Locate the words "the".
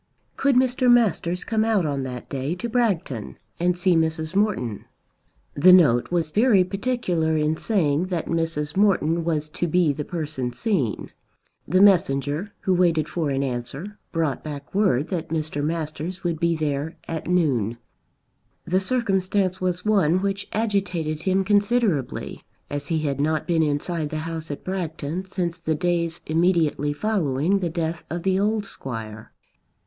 5.53-5.71, 9.93-10.03, 11.67-11.81, 18.65-18.79, 24.09-24.17, 25.59-25.75, 27.59-27.69, 28.23-28.39